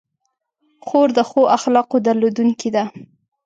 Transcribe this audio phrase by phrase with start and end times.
[0.85, 2.83] خور د ښو اخلاقو درلودونکې ده.